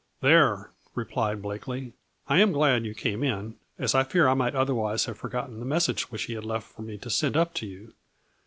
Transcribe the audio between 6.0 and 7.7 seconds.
which he left for me to send up to